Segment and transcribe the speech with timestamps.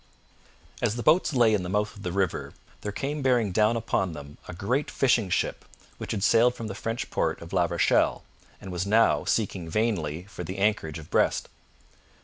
[0.81, 4.13] As the boats lay in the mouth of the river, there came bearing down upon
[4.13, 5.63] them a great fishing ship
[5.99, 8.23] which had sailed from the French port of La Rochelle,
[8.59, 11.49] and was now seeking vainly for the anchorage of Brest.